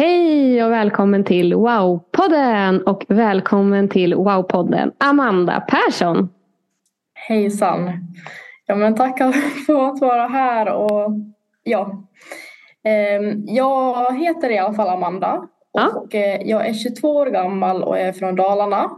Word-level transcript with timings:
Hej 0.00 0.64
och 0.64 0.72
välkommen 0.72 1.24
till 1.24 1.54
Wow-podden 1.54 2.82
och 2.82 3.04
välkommen 3.08 3.88
till 3.88 4.14
Wow-podden 4.14 4.92
Amanda 4.98 5.60
Persson. 5.60 6.28
Hejsan. 7.14 7.90
Ja, 8.66 8.74
men 8.74 8.94
tackar 8.94 9.32
för 9.66 9.88
att 9.88 10.00
vara 10.00 10.26
här 10.26 10.72
och 10.74 11.10
ja. 11.62 12.04
Ehm, 12.84 13.44
Jag 13.46 14.18
heter 14.18 14.50
i 14.50 14.58
alla 14.58 14.74
fall 14.74 14.88
Amanda 14.88 15.42
Ja. 15.72 15.88
och 15.94 16.14
eh, 16.14 16.42
jag 16.42 16.66
är 16.68 16.74
22 16.74 17.08
år 17.16 17.26
gammal 17.26 17.82
och 17.82 17.98
är 17.98 18.12
från 18.12 18.36
Dalarna. 18.36 18.90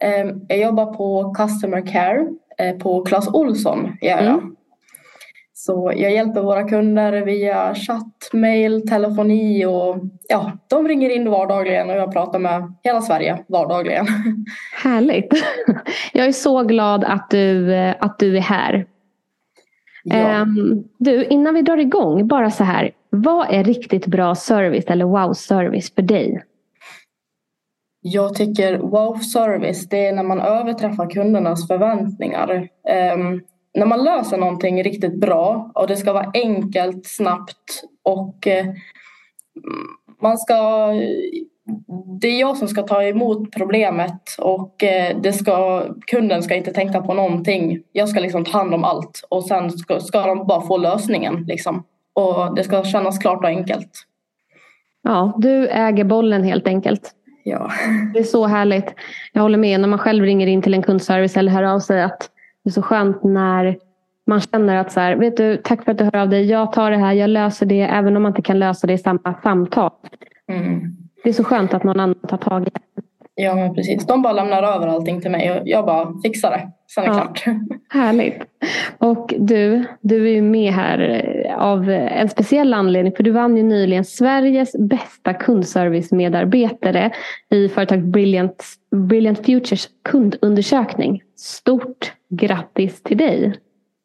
Ehm, 0.00 0.40
Jag 0.48 0.58
jobbar 0.58 0.86
på 0.94 1.34
Customer 1.34 1.86
Care 1.92 2.26
eh, 2.58 2.76
på 2.76 3.04
Clas 3.04 3.28
Olsson. 3.34 3.96
Gör 4.00 4.10
jag. 4.10 4.22
Mm. 4.22 4.56
Så 5.66 5.92
jag 5.96 6.12
hjälper 6.12 6.42
våra 6.42 6.68
kunder 6.68 7.12
via 7.24 7.74
chatt, 7.74 8.30
mail, 8.32 8.88
telefoni 8.88 9.66
och 9.66 9.96
ja, 10.28 10.52
de 10.68 10.88
ringer 10.88 11.10
in 11.10 11.30
vardagligen 11.30 11.90
och 11.90 11.96
jag 11.96 12.12
pratar 12.12 12.38
med 12.38 12.74
hela 12.82 13.00
Sverige 13.00 13.44
vardagligen. 13.48 14.06
Härligt. 14.82 15.32
Jag 16.12 16.26
är 16.26 16.32
så 16.32 16.62
glad 16.62 17.04
att 17.04 17.30
du, 17.30 17.74
eh, 17.74 17.94
att 18.00 18.18
du 18.18 18.36
är 18.36 18.40
här. 18.40 18.86
Ja. 20.04 20.16
Ehm, 20.16 20.84
Du, 20.98 21.24
innan 21.24 21.54
vi 21.54 21.62
drar 21.62 21.76
igång, 21.76 22.28
bara 22.28 22.50
så 22.50 22.64
här. 22.64 22.90
Vad 23.10 23.46
är 23.50 23.64
riktigt 23.64 24.06
bra 24.06 24.34
service 24.34 24.86
eller 24.86 25.04
wow-service 25.04 25.94
för 25.94 26.02
dig? 26.02 26.42
Jag 28.00 28.34
tycker 28.34 28.78
wow-service 28.78 29.88
det 29.88 30.06
är 30.06 30.12
när 30.12 30.22
man 30.22 30.40
överträffar 30.40 31.10
kundernas 31.10 31.66
förväntningar. 31.68 32.68
När 33.76 33.86
man 33.86 34.04
löser 34.04 34.36
någonting 34.36 34.82
riktigt 34.82 35.20
bra 35.20 35.70
och 35.74 35.86
det 35.86 35.96
ska 35.96 36.12
vara 36.12 36.30
enkelt, 36.34 37.06
snabbt 37.06 37.82
och 38.04 38.46
eh, 38.46 38.66
man 40.22 40.38
ska... 40.38 40.88
Det 42.20 42.28
är 42.28 42.40
jag 42.40 42.56
som 42.56 42.68
ska 42.68 42.82
ta 42.82 43.02
emot 43.02 43.52
problemet 43.56 44.22
och 44.38 44.84
eh, 44.84 45.16
det 45.22 45.32
ska, 45.32 45.84
kunden 46.06 46.42
ska 46.42 46.54
inte 46.54 46.72
tänka 46.72 47.00
på 47.00 47.14
någonting. 47.14 47.82
Jag 47.92 48.08
ska 48.08 48.20
liksom 48.20 48.44
ta 48.44 48.58
hand 48.58 48.74
om 48.74 48.84
allt 48.84 49.26
och 49.28 49.44
sen 49.44 49.70
ska, 49.70 50.00
ska 50.00 50.26
de 50.26 50.46
bara 50.46 50.60
få 50.60 50.76
lösningen. 50.76 51.44
Liksom. 51.48 51.84
Och 52.14 52.54
det 52.54 52.64
ska 52.64 52.84
kännas 52.84 53.18
klart 53.18 53.38
och 53.38 53.48
enkelt. 53.48 53.90
Ja, 55.02 55.34
du 55.38 55.68
äger 55.68 56.04
bollen 56.04 56.44
helt 56.44 56.66
enkelt. 56.66 57.10
Ja. 57.44 57.70
Det 58.14 58.18
är 58.18 58.24
så 58.24 58.46
härligt. 58.46 58.94
Jag 59.32 59.42
håller 59.42 59.58
med. 59.58 59.80
När 59.80 59.88
man 59.88 59.98
själv 59.98 60.24
ringer 60.24 60.46
in 60.46 60.62
till 60.62 60.74
en 60.74 60.82
kundservice 60.82 61.36
eller 61.36 61.52
hör 61.52 61.62
av 61.62 61.80
sig. 61.80 62.02
att 62.02 62.30
Det 62.66 62.70
är 62.70 62.72
så 62.72 62.82
skönt 62.82 63.24
när 63.24 63.76
man 64.26 64.40
känner 64.40 64.76
att 64.76 64.92
så 64.92 65.00
här, 65.00 65.16
vet 65.16 65.36
du, 65.36 65.56
tack 65.56 65.84
för 65.84 65.92
att 65.92 65.98
du 65.98 66.04
hör 66.04 66.16
av 66.16 66.28
dig. 66.28 66.44
Jag 66.44 66.72
tar 66.72 66.90
det 66.90 66.96
här, 66.96 67.12
jag 67.12 67.30
löser 67.30 67.66
det. 67.66 67.80
Även 67.80 68.16
om 68.16 68.22
man 68.22 68.30
inte 68.30 68.42
kan 68.42 68.58
lösa 68.58 68.86
det 68.86 68.92
i 68.92 68.98
samma 68.98 69.34
samtal. 69.42 69.90
Mm. 70.52 70.96
Det 71.22 71.28
är 71.28 71.32
så 71.32 71.44
skönt 71.44 71.74
att 71.74 71.84
någon 71.84 72.00
annan 72.00 72.14
tar 72.28 72.36
tag 72.36 72.62
i 72.62 72.70
det. 72.70 72.80
Ja, 73.34 73.54
men 73.54 73.74
precis. 73.74 74.06
De 74.06 74.22
bara 74.22 74.32
lämnar 74.32 74.62
över 74.62 74.86
allting 74.86 75.20
till 75.20 75.30
mig 75.30 75.50
och 75.52 75.68
jag 75.68 75.86
bara 75.86 76.12
fixar 76.24 76.50
det. 76.50 76.68
Sen 76.94 77.04
är 77.04 77.08
det 77.08 77.14
Ja. 77.16 77.20
klart. 77.24 77.44
Härligt. 77.88 78.42
Och 78.98 79.34
du, 79.38 79.84
du 80.00 80.28
är 80.28 80.32
ju 80.32 80.42
med 80.42 80.72
här 80.72 80.98
av 81.58 81.90
en 81.90 82.28
speciell 82.28 82.74
anledning. 82.74 83.12
För 83.16 83.22
du 83.22 83.30
vann 83.30 83.56
ju 83.56 83.62
nyligen 83.62 84.04
Sveriges 84.04 84.72
bästa 84.78 85.32
kundservice-medarbetare 85.32 87.10
i 87.50 87.68
företaget 87.68 88.04
Brilliant, 88.04 88.64
Brilliant 88.90 89.46
Futures 89.46 89.88
kundundersökning. 90.04 91.22
Stort 91.36 92.12
grattis 92.28 93.02
till 93.02 93.16
dig. 93.16 93.54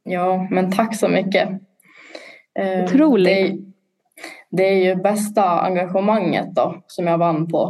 Ja, 0.03 0.47
men 0.51 0.71
tack 0.71 0.95
så 0.95 1.07
mycket. 1.07 1.49
Eh, 2.59 2.83
Otroligt. 2.83 3.25
Det 3.27 3.41
är, 3.41 3.57
det 4.51 4.63
är 4.69 4.83
ju 4.85 4.95
bästa 4.95 5.43
engagemanget 5.61 6.55
då 6.55 6.75
som 6.87 7.07
jag 7.07 7.17
vann 7.17 7.47
på. 7.47 7.67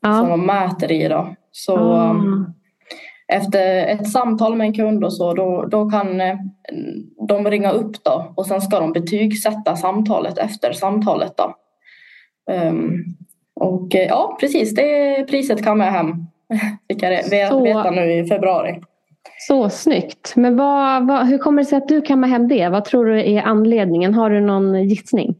Som 0.00 0.10
Ja. 0.10 0.22
de 0.22 0.46
mäter 0.46 0.92
i 0.92 1.08
då. 1.08 1.34
Så 1.52 1.76
Ah. 1.78 2.10
um, 2.10 2.54
efter 3.28 3.86
ett 3.86 4.10
samtal 4.10 4.56
med 4.56 4.66
en 4.66 4.74
kund 4.74 5.04
och 5.04 5.12
så 5.12 5.32
då, 5.34 5.64
då 5.70 5.90
kan 5.90 6.20
eh, 6.20 6.36
de 7.28 7.50
ringa 7.50 7.70
upp 7.70 8.04
då 8.04 8.32
och 8.36 8.46
sen 8.46 8.60
ska 8.60 8.80
de 8.80 8.92
betygsätta 8.92 9.76
samtalet 9.76 10.38
efter 10.38 10.72
samtalet 10.72 11.32
då. 11.36 11.54
Ehm, 12.52 12.92
och 13.54 13.94
eh, 13.94 14.06
ja, 14.08 14.36
precis 14.40 14.74
det 14.74 15.24
priset 15.30 15.64
kan 15.64 15.80
jag 15.80 15.86
hem. 15.92 16.14
Fick 16.88 17.02
jag 17.02 17.10
veta 17.30 17.90
nu 17.90 18.12
i 18.12 18.26
februari. 18.26 18.80
Så 19.38 19.70
snyggt. 19.70 20.32
Men 20.36 20.56
vad, 20.56 21.06
vad, 21.06 21.26
hur 21.26 21.38
kommer 21.38 21.62
det 21.62 21.68
sig 21.68 21.78
att 21.78 21.88
du 21.88 22.02
kammar 22.02 22.28
hem 22.28 22.48
det? 22.48 22.68
Vad 22.68 22.84
tror 22.84 23.06
du 23.06 23.20
är 23.20 23.42
anledningen? 23.42 24.14
Har 24.14 24.30
du 24.30 24.40
någon 24.40 24.88
gissning? 24.88 25.34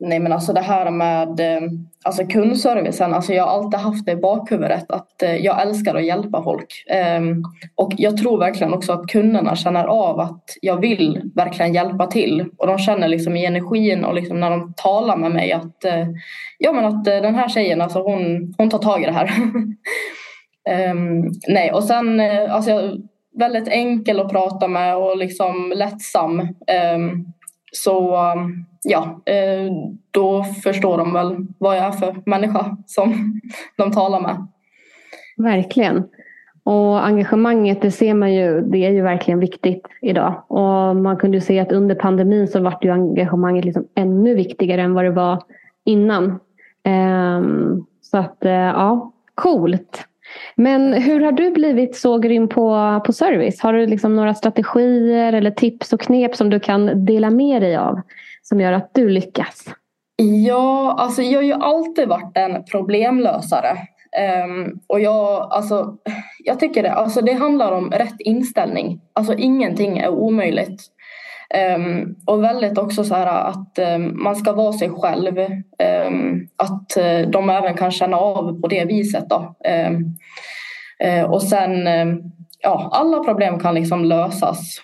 Nej 0.00 0.18
men 0.18 0.32
alltså 0.32 0.52
det 0.52 0.60
här 0.60 0.90
med 0.90 1.40
eh, 1.40 1.62
alltså 2.04 2.26
kundservicen, 2.26 3.14
alltså 3.14 3.32
jag 3.32 3.46
har 3.46 3.52
alltid 3.52 3.80
haft 3.80 4.06
det 4.06 4.12
i 4.12 4.16
bakhuvudet 4.16 4.90
att 4.90 5.22
eh, 5.22 5.36
jag 5.36 5.62
älskar 5.62 5.94
att 5.94 6.04
hjälpa 6.04 6.42
folk. 6.42 6.84
Ehm, 6.90 7.42
och 7.74 7.92
jag 7.96 8.16
tror 8.16 8.38
verkligen 8.38 8.74
också 8.74 8.92
att 8.92 9.06
kunderna 9.06 9.56
känner 9.56 9.84
av 9.84 10.20
att 10.20 10.44
jag 10.62 10.80
vill 10.80 11.20
verkligen 11.34 11.74
hjälpa 11.74 12.06
till. 12.06 12.44
Och 12.56 12.66
de 12.66 12.78
känner 12.78 13.08
liksom 13.08 13.36
i 13.36 13.46
energin 13.46 14.04
och 14.04 14.14
liksom 14.14 14.40
när 14.40 14.50
de 14.50 14.74
talar 14.76 15.16
med 15.16 15.30
mig 15.30 15.52
att 15.52 15.84
eh, 15.84 16.06
ja 16.58 16.72
men 16.72 16.84
att 16.84 17.04
den 17.04 17.34
här 17.34 17.48
tjejen 17.48 17.80
alltså 17.80 18.02
hon, 18.02 18.54
hon 18.58 18.70
tar 18.70 18.78
tag 18.78 19.02
i 19.02 19.06
det 19.06 19.12
här. 19.12 19.30
Um, 20.90 21.32
nej 21.48 21.72
och 21.72 21.84
sen 21.84 22.20
eh, 22.20 22.54
alltså 22.54 22.70
jag, 22.70 23.08
väldigt 23.38 23.68
enkel 23.68 24.20
att 24.20 24.30
prata 24.30 24.68
med 24.68 24.96
och 24.96 25.16
liksom 25.16 25.72
lättsam. 25.76 26.40
Um, 26.40 27.26
så 27.72 28.16
um, 28.32 28.66
ja, 28.84 29.22
eh, 29.26 29.72
då 30.10 30.44
förstår 30.44 30.98
de 30.98 31.12
väl 31.12 31.36
vad 31.58 31.76
jag 31.76 31.84
är 31.84 31.92
för 31.92 32.16
människa 32.26 32.76
som 32.86 33.40
de 33.76 33.92
talar 33.92 34.20
med. 34.20 34.46
Verkligen. 35.36 36.04
Och 36.64 37.06
engagemanget, 37.06 37.82
det 37.82 37.90
ser 37.90 38.14
man 38.14 38.34
ju, 38.34 38.60
det 38.60 38.78
är 38.86 38.90
ju 38.90 39.02
verkligen 39.02 39.40
viktigt 39.40 39.86
idag. 40.02 40.42
Och 40.48 40.96
man 40.96 41.16
kunde 41.16 41.36
ju 41.36 41.40
se 41.40 41.60
att 41.60 41.72
under 41.72 41.94
pandemin 41.94 42.48
så 42.48 42.60
vart 42.60 42.84
ju 42.84 42.90
engagemanget 42.90 43.64
liksom 43.64 43.88
ännu 43.94 44.34
viktigare 44.34 44.82
än 44.82 44.94
vad 44.94 45.04
det 45.04 45.10
var 45.10 45.42
innan. 45.84 46.40
Ehm, 46.84 47.84
så 48.00 48.18
att, 48.18 48.44
eh, 48.44 48.52
ja, 48.52 49.12
coolt. 49.34 50.06
Men 50.54 50.92
hur 50.92 51.20
har 51.20 51.32
du 51.32 51.50
blivit 51.50 51.96
så 51.96 52.18
grym 52.18 52.48
på, 52.48 53.00
på 53.06 53.12
service? 53.12 53.60
Har 53.60 53.72
du 53.72 53.86
liksom 53.86 54.16
några 54.16 54.34
strategier 54.34 55.32
eller 55.32 55.50
tips 55.50 55.92
och 55.92 56.00
knep 56.00 56.36
som 56.36 56.50
du 56.50 56.60
kan 56.60 57.04
dela 57.04 57.30
med 57.30 57.62
dig 57.62 57.76
av? 57.76 58.00
Som 58.42 58.60
gör 58.60 58.72
att 58.72 58.90
du 58.94 59.08
lyckas? 59.08 59.64
Ja, 60.46 60.94
alltså 60.98 61.22
jag 61.22 61.38
har 61.38 61.44
ju 61.44 61.52
alltid 61.52 62.08
varit 62.08 62.36
en 62.36 62.64
problemlösare. 62.64 63.78
Um, 64.46 64.80
och 64.86 65.00
jag, 65.00 65.48
alltså, 65.52 65.96
jag 66.44 66.60
tycker 66.60 66.82
det, 66.82 66.92
alltså 66.92 67.20
det 67.20 67.32
handlar 67.32 67.72
om 67.72 67.90
rätt 67.90 68.20
inställning. 68.20 69.00
Alltså 69.12 69.34
ingenting 69.34 69.98
är 69.98 70.08
omöjligt. 70.08 70.82
Um, 71.76 72.16
och 72.26 72.42
väldigt 72.42 72.78
också 72.78 73.04
så 73.04 73.14
här 73.14 73.26
att 73.26 73.78
um, 73.78 74.22
man 74.22 74.36
ska 74.36 74.52
vara 74.52 74.72
sig 74.72 74.90
själv. 74.90 75.38
Ehm, 75.78 76.48
att 76.56 76.96
uh, 76.98 77.30
de 77.30 77.50
även 77.50 77.74
kan 77.74 77.90
känna 77.90 78.16
av 78.16 78.60
på 78.60 78.68
det 78.68 78.84
viset. 78.84 79.28
Då. 79.28 79.54
Uh, 81.04 81.22
och 81.24 81.42
sen, 81.42 81.88
ja, 82.62 82.90
alla 82.92 83.24
problem 83.24 83.58
kan 83.58 83.74
liksom 83.74 84.04
lösas. 84.04 84.80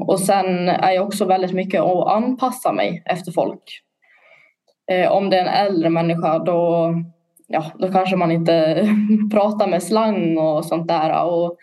och 0.00 0.20
sen 0.20 0.68
är 0.68 0.92
jag 0.92 1.06
också 1.06 1.24
väldigt 1.24 1.52
mycket 1.52 1.80
att 1.80 2.08
anpassa 2.08 2.72
mig 2.72 3.02
efter 3.06 3.32
folk. 3.32 3.82
Uh, 4.92 5.12
om 5.12 5.30
det 5.30 5.38
är 5.38 5.42
en 5.42 5.66
äldre 5.66 5.90
människa 5.90 6.38
då 6.38 6.94
ja, 7.52 7.64
då 7.78 7.92
kanske 7.92 8.16
man 8.16 8.30
inte 8.30 8.86
pratar 9.32 9.66
med 9.66 9.82
slang 9.82 10.38
och 10.38 10.64
sånt 10.64 10.88
där. 10.88 11.24
Och, 11.24 11.56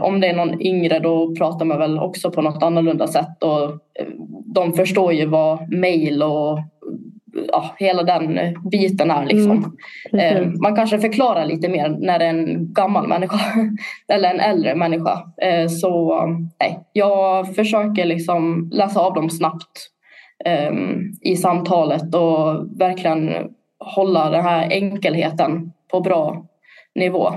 om 0.00 0.20
det 0.20 0.26
är 0.26 0.36
någon 0.36 0.62
yngre 0.62 0.98
då 0.98 1.34
pratar 1.34 1.64
man 1.64 1.78
väl 1.78 1.98
också 1.98 2.30
på 2.30 2.42
något 2.42 2.62
annorlunda 2.62 3.06
sätt. 3.06 3.42
Och, 3.42 3.64
eh, 3.70 4.06
de 4.54 4.72
förstår 4.72 5.12
ju 5.12 5.26
vad 5.26 5.72
mail 5.72 6.22
och 6.22 6.58
ja, 7.48 7.74
hela 7.78 8.02
den 8.02 8.38
biten 8.70 9.10
är. 9.10 9.26
Liksom. 9.26 9.76
Mm, 10.12 10.36
eh, 10.36 10.48
man 10.62 10.76
kanske 10.76 10.98
förklarar 10.98 11.44
lite 11.44 11.68
mer 11.68 11.88
när 11.88 12.18
det 12.18 12.24
är 12.24 12.30
en 12.30 12.72
gammal 12.72 13.08
människa 13.08 13.38
eller 14.08 14.30
en 14.30 14.40
äldre 14.40 14.74
människa. 14.74 15.22
Eh, 15.42 15.66
så 15.66 16.26
nej, 16.60 16.80
jag 16.92 17.54
försöker 17.54 18.04
liksom 18.04 18.70
läsa 18.72 19.00
av 19.00 19.14
dem 19.14 19.30
snabbt 19.30 19.90
eh, 20.44 20.72
i 21.20 21.36
samtalet 21.36 22.14
och 22.14 22.78
verkligen 22.78 23.30
hålla 23.78 24.30
den 24.30 24.44
här 24.44 24.72
enkelheten 24.72 25.72
på 25.90 26.00
bra 26.00 26.46
nivå. 26.94 27.32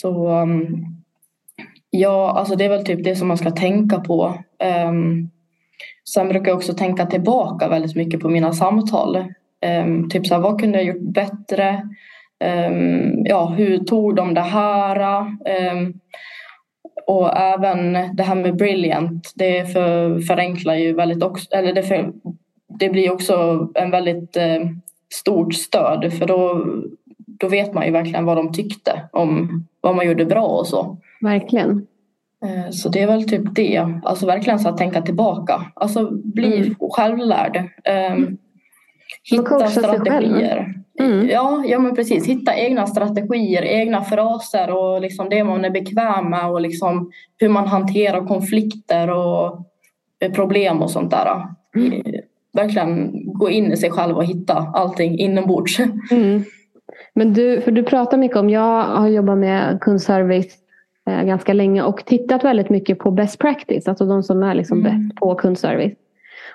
Så 0.00 0.28
um, 0.42 0.86
ja, 1.90 2.30
alltså 2.30 2.56
det 2.56 2.64
är 2.64 2.68
väl 2.68 2.84
typ 2.84 3.04
det 3.04 3.16
som 3.16 3.28
man 3.28 3.38
ska 3.38 3.50
tänka 3.50 4.00
på. 4.00 4.38
Um, 4.88 5.30
sen 6.14 6.28
brukar 6.28 6.48
jag 6.48 6.56
också 6.56 6.74
tänka 6.74 7.06
tillbaka 7.06 7.68
väldigt 7.68 7.96
mycket 7.96 8.20
på 8.20 8.28
mina 8.28 8.52
samtal. 8.52 9.24
Um, 9.84 10.10
typ 10.10 10.26
så 10.26 10.34
här, 10.34 10.40
vad 10.40 10.60
kunde 10.60 10.78
jag 10.78 10.86
gjort 10.86 11.14
bättre? 11.14 11.88
Um, 12.44 13.24
ja, 13.26 13.46
hur 13.46 13.78
tog 13.78 14.16
de 14.16 14.34
det 14.34 14.40
här? 14.40 15.20
Um, 15.72 16.00
och 17.06 17.36
även 17.36 17.92
det 18.16 18.22
här 18.22 18.34
med 18.34 18.56
brilliant, 18.56 19.32
det 19.34 19.72
för, 19.72 20.20
förenklar 20.20 20.74
ju 20.74 20.92
väldigt 20.92 21.22
också, 21.22 21.50
eller 21.50 21.72
det 21.72 21.82
för, 21.82 22.12
det 22.78 22.88
blir 22.88 23.12
också 23.12 23.68
en 23.74 23.90
väldigt 23.90 24.36
eh, 24.36 24.60
stort 25.14 25.54
stöd 25.54 26.12
för 26.18 26.26
då, 26.26 26.66
då 27.16 27.48
vet 27.48 27.74
man 27.74 27.86
ju 27.86 27.92
verkligen 27.92 28.24
vad 28.24 28.36
de 28.36 28.52
tyckte 28.52 29.08
om 29.12 29.64
vad 29.84 29.96
man 29.96 30.06
gjorde 30.06 30.24
bra 30.24 30.46
och 30.46 30.66
så. 30.66 30.96
Verkligen. 31.20 31.86
Eh, 32.44 32.70
så 32.70 32.88
det 32.88 33.02
är 33.02 33.06
väl 33.06 33.28
typ 33.28 33.54
det, 33.54 34.00
alltså 34.04 34.26
verkligen 34.26 34.58
så 34.58 34.68
att 34.68 34.78
tänka 34.78 35.02
tillbaka, 35.02 35.62
alltså 35.74 36.10
bli 36.10 36.56
mm. 36.56 36.74
självlärd. 36.90 37.56
Eh, 37.84 38.16
hitta 39.30 39.66
strategier. 39.66 40.74
Mm. 41.00 41.28
Ja, 41.28 41.64
ja 41.66 41.78
men 41.78 41.94
precis. 41.94 42.26
Hitta 42.26 42.56
egna 42.56 42.86
strategier, 42.86 43.62
egna 43.62 44.04
fraser 44.04 44.70
och 44.70 45.00
liksom 45.00 45.28
det 45.28 45.44
man 45.44 45.64
är 45.64 45.70
bekväm 45.70 46.30
med 46.30 46.50
och 46.50 46.60
liksom 46.60 47.10
hur 47.36 47.48
man 47.48 47.66
hanterar 47.66 48.26
konflikter 48.26 49.10
och 49.10 49.66
eh, 50.20 50.32
problem 50.32 50.82
och 50.82 50.90
sånt 50.90 51.10
där. 51.10 51.46
Mm 51.76 52.02
verkligen 52.54 53.12
gå 53.32 53.50
in 53.50 53.72
i 53.72 53.76
sig 53.76 53.90
själv 53.90 54.16
och 54.16 54.24
hitta 54.24 54.54
allting 54.74 55.18
inombords. 55.18 55.78
Mm. 56.10 56.44
Men 57.14 57.32
du, 57.32 57.60
för 57.60 57.70
du 57.70 57.82
pratar 57.82 58.18
mycket 58.18 58.36
om, 58.36 58.50
jag 58.50 58.84
har 58.84 59.08
jobbat 59.08 59.38
med 59.38 59.80
kundservice 59.80 60.56
eh, 61.06 61.22
ganska 61.22 61.52
länge 61.52 61.82
och 61.82 62.04
tittat 62.04 62.44
väldigt 62.44 62.70
mycket 62.70 62.98
på 62.98 63.10
best 63.10 63.38
practice, 63.38 63.88
alltså 63.88 64.06
de 64.06 64.22
som 64.22 64.42
är 64.42 64.54
liksom 64.54 64.80
mm. 64.80 64.92
bäst 64.92 65.20
på 65.20 65.34
kundservice. 65.34 65.96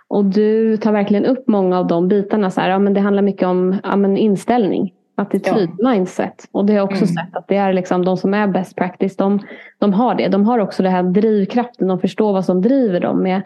Och 0.07 0.25
du 0.25 0.77
tar 0.77 0.91
verkligen 0.91 1.25
upp 1.25 1.47
många 1.47 1.79
av 1.79 1.87
de 1.87 2.07
bitarna. 2.07 2.51
Så 2.51 2.61
här, 2.61 2.69
ja, 2.69 2.79
men 2.79 2.93
det 2.93 2.99
handlar 2.99 3.23
mycket 3.23 3.47
om 3.47 3.77
ja, 3.83 3.95
men 3.95 4.17
inställning, 4.17 4.93
attityd, 5.15 5.69
ja. 5.77 5.91
mindset. 5.91 6.47
Och 6.51 6.65
det 6.65 6.73
har 6.73 6.77
jag 6.77 6.85
också 6.85 7.05
mm. 7.05 7.07
sett 7.07 7.35
att 7.35 7.47
det 7.47 7.55
är 7.55 7.73
liksom 7.73 8.05
de 8.05 8.17
som 8.17 8.33
är 8.33 8.47
best 8.47 8.75
practice, 8.75 9.15
de, 9.15 9.39
de 9.79 9.93
har 9.93 10.15
det. 10.15 10.27
De 10.27 10.45
har 10.45 10.59
också 10.59 10.83
det 10.83 10.89
här 10.89 11.03
drivkraften, 11.03 11.87
de 11.87 11.99
förstår 11.99 12.33
vad 12.33 12.45
som 12.45 12.61
driver 12.61 12.99
dem 12.99 13.23
med, 13.23 13.41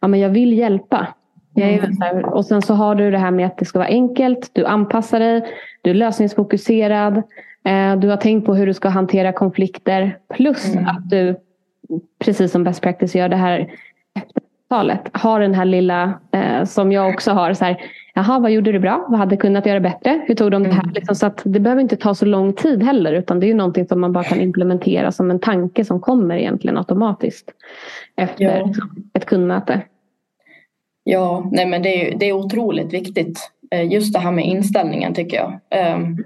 ja 0.00 0.08
men 0.08 0.20
jag 0.20 0.30
vill 0.30 0.52
hjälpa. 0.52 1.06
Mm. 1.62 2.24
Och 2.24 2.44
sen 2.44 2.62
så 2.62 2.74
har 2.74 2.94
du 2.94 3.10
det 3.10 3.18
här 3.18 3.30
med 3.30 3.46
att 3.46 3.58
det 3.58 3.64
ska 3.64 3.78
vara 3.78 3.88
enkelt. 3.88 4.50
Du 4.52 4.64
anpassar 4.64 5.20
dig. 5.20 5.42
Du 5.82 5.90
är 5.90 5.94
lösningsfokuserad. 5.94 7.16
Eh, 7.64 7.96
du 7.96 8.08
har 8.08 8.16
tänkt 8.16 8.46
på 8.46 8.54
hur 8.54 8.66
du 8.66 8.74
ska 8.74 8.88
hantera 8.88 9.32
konflikter. 9.32 10.18
Plus 10.34 10.74
mm. 10.74 10.86
att 10.86 11.10
du, 11.10 11.36
precis 12.24 12.52
som 12.52 12.64
best 12.64 12.82
practice 12.82 13.14
gör 13.14 13.28
det 13.28 13.36
här 13.36 13.70
talet, 14.68 15.00
har 15.12 15.40
den 15.40 15.54
här 15.54 15.64
lilla 15.64 16.12
eh, 16.32 16.64
som 16.64 16.92
jag 16.92 17.08
också 17.08 17.30
har. 17.30 17.54
Så 17.54 17.64
här, 17.64 17.80
Jaha, 18.14 18.38
vad 18.38 18.50
gjorde 18.50 18.72
du 18.72 18.78
bra? 18.78 19.06
Vad 19.08 19.18
hade 19.18 19.36
kunnat 19.36 19.66
göra 19.66 19.80
bättre? 19.80 20.20
Hur 20.26 20.34
tog 20.34 20.50
de 20.50 20.62
det 20.62 20.72
här? 20.72 20.82
Mm. 20.82 20.94
Liksom, 20.94 21.14
så 21.14 21.26
att 21.26 21.42
det 21.44 21.60
behöver 21.60 21.82
inte 21.82 21.96
ta 21.96 22.14
så 22.14 22.24
lång 22.24 22.52
tid 22.52 22.82
heller. 22.82 23.12
Utan 23.12 23.40
det 23.40 23.46
är 23.46 23.48
ju 23.48 23.54
någonting 23.54 23.86
som 23.86 24.00
man 24.00 24.12
bara 24.12 24.24
kan 24.24 24.40
implementera 24.40 25.12
som 25.12 25.30
en 25.30 25.38
tanke 25.38 25.84
som 25.84 26.00
kommer 26.00 26.36
egentligen 26.36 26.78
automatiskt. 26.78 27.50
Efter 28.16 28.44
ja. 28.44 28.72
ett 29.14 29.26
kundmöte. 29.26 29.80
Ja, 31.10 31.48
nej 31.52 31.66
men 31.66 31.82
det 31.82 32.08
är, 32.08 32.18
det 32.18 32.26
är 32.26 32.32
otroligt 32.32 32.92
viktigt. 32.92 33.50
Eh, 33.70 33.92
just 33.92 34.12
det 34.12 34.18
här 34.18 34.32
med 34.32 34.46
inställningen 34.46 35.14
tycker 35.14 35.36
jag. 35.36 35.60
Ehm, 35.70 36.24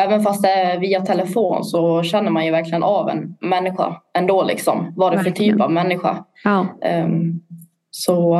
även 0.00 0.22
fast 0.22 0.42
det 0.42 0.48
är 0.48 0.78
via 0.78 1.00
telefon 1.00 1.64
så 1.64 2.02
känner 2.02 2.30
man 2.30 2.44
ju 2.44 2.50
verkligen 2.50 2.82
av 2.82 3.08
en 3.08 3.36
människa 3.40 4.00
ändå. 4.14 4.44
Liksom. 4.44 4.92
Vad 4.96 5.12
det 5.12 5.18
är 5.18 5.22
för 5.22 5.30
typ 5.30 5.60
av 5.60 5.72
människa. 5.72 6.24
Ja. 6.44 6.66
Ehm, 6.82 7.40
så 7.90 8.38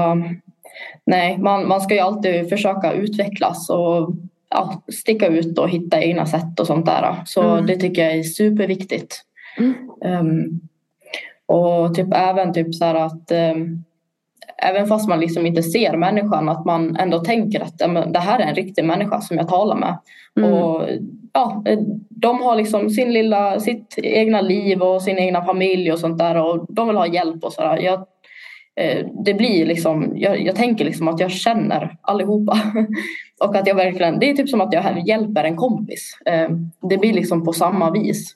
nej, 1.06 1.38
man, 1.38 1.68
man 1.68 1.80
ska 1.80 1.94
ju 1.94 2.00
alltid 2.00 2.48
försöka 2.48 2.92
utvecklas 2.92 3.70
och 3.70 4.10
ja, 4.50 4.82
sticka 4.92 5.26
ut 5.26 5.58
och 5.58 5.70
hitta 5.70 6.02
egna 6.02 6.26
sätt 6.26 6.60
och 6.60 6.66
sånt 6.66 6.86
där. 6.86 7.16
Så 7.26 7.42
mm. 7.42 7.66
det 7.66 7.76
tycker 7.76 8.04
jag 8.04 8.16
är 8.16 8.22
superviktigt. 8.22 9.22
Mm. 9.58 9.74
Um, 10.04 10.60
och 11.46 11.94
typ 11.94 12.08
även 12.12 12.52
typ 12.52 12.74
så 12.74 12.84
här 12.84 12.94
att 12.94 13.32
um, 13.54 13.84
även 14.56 14.86
fast 14.86 15.08
man 15.08 15.20
liksom 15.20 15.46
inte 15.46 15.62
ser 15.62 15.96
människan, 15.96 16.48
att 16.48 16.64
man 16.64 16.96
ändå 16.96 17.18
tänker 17.18 17.60
att 17.60 17.78
det 18.12 18.18
här 18.18 18.38
är 18.38 18.46
en 18.46 18.54
riktig 18.54 18.84
människa 18.84 19.20
som 19.20 19.36
jag 19.36 19.48
talar 19.48 19.76
med. 19.76 19.98
Mm. 20.38 20.52
Och, 20.52 20.88
ja, 21.32 21.64
de 22.08 22.40
har 22.40 22.56
liksom 22.56 22.90
sin 22.90 23.12
lilla, 23.12 23.60
sitt 23.60 23.94
egna 23.96 24.40
liv 24.40 24.82
och 24.82 25.02
sin 25.02 25.18
egna 25.18 25.44
familj 25.44 25.92
och 25.92 25.98
sånt 25.98 26.18
där 26.18 26.36
och 26.36 26.66
de 26.68 26.88
vill 26.88 26.96
ha 26.96 27.06
hjälp 27.06 27.44
och 27.44 27.52
sådär. 27.52 27.76
Jag, 27.76 28.06
eh, 28.80 29.06
det 29.24 29.34
blir 29.34 29.66
liksom, 29.66 30.12
jag, 30.16 30.40
jag, 30.40 30.56
tänker 30.56 30.84
liksom 30.84 31.08
att 31.08 31.20
jag 31.20 31.30
känner 31.30 31.96
allihopa. 32.00 32.58
och 33.44 33.56
att 33.56 33.66
jag 33.66 33.74
verkligen, 33.74 34.18
det 34.18 34.30
är 34.30 34.34
typ 34.34 34.48
som 34.48 34.60
att 34.60 34.72
jag 34.72 35.08
hjälper 35.08 35.44
en 35.44 35.56
kompis. 35.56 36.18
Eh, 36.26 36.48
det 36.90 36.98
blir 36.98 37.12
liksom 37.12 37.44
på 37.44 37.52
samma 37.52 37.90
vis. 37.90 38.34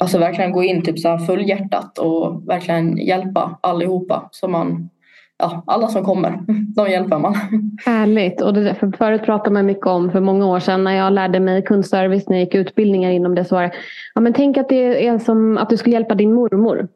Alltså 0.00 0.18
verkligen 0.18 0.52
gå 0.52 0.62
in 0.62 0.82
typ 0.82 0.98
så 0.98 1.08
här 1.08 1.18
fullhjärtat 1.18 1.98
och 1.98 2.48
verkligen 2.48 2.96
hjälpa 2.96 3.58
allihopa. 3.60 4.28
Så 4.30 4.48
man, 4.48 4.90
ja, 5.38 5.64
alla 5.66 5.88
som 5.88 6.04
kommer, 6.04 6.40
de 6.76 6.90
hjälper 6.90 7.18
man. 7.18 7.34
Härligt. 7.86 8.40
Och 8.40 8.54
det, 8.54 8.74
för 8.74 8.92
förut 8.98 9.24
pratade 9.24 9.50
man 9.50 9.66
mycket 9.66 9.86
om, 9.86 10.10
för 10.10 10.20
många 10.20 10.46
år 10.46 10.60
sedan 10.60 10.84
när 10.84 10.96
jag 10.96 11.12
lärde 11.12 11.40
mig 11.40 11.62
kundservice, 11.62 12.28
när 12.28 12.36
jag 12.36 12.44
gick 12.44 12.54
utbildningar 12.54 13.10
inom 13.10 13.34
det, 13.34 13.44
så 13.44 13.54
var 13.54 13.62
det, 13.62 13.72
ja 14.14 14.20
men 14.20 14.32
tänk 14.32 14.56
att 14.56 14.68
det 14.68 15.06
är 15.06 15.18
som 15.18 15.58
att 15.58 15.70
du 15.70 15.76
skulle 15.76 15.94
hjälpa 15.94 16.14
din 16.14 16.34
mormor. 16.34 16.88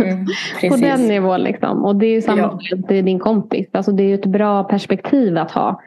Mm, 0.00 0.26
På 0.70 0.76
den 0.76 1.08
nivån 1.08 1.40
liksom. 1.40 1.84
Och 1.84 1.96
det 1.96 2.06
är 2.06 2.12
ju 2.12 2.22
samma 2.22 2.58
ja. 2.70 2.76
till 2.88 3.04
din 3.04 3.18
kompis. 3.18 3.68
Alltså 3.72 3.92
det 3.92 4.02
är 4.02 4.08
ju 4.08 4.14
ett 4.14 4.26
bra 4.26 4.64
perspektiv 4.64 5.38
att 5.38 5.50
ha 5.50 5.80